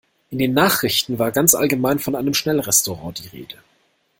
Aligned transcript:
In 0.31 0.39
den 0.39 0.55
Nachrichten 0.55 1.19
war 1.19 1.29
ganz 1.31 1.53
allgemein 1.53 1.99
von 1.99 2.15
einem 2.15 2.33
Schnellrestaurant 2.33 3.23
die 3.23 3.27
Rede. 3.37 3.57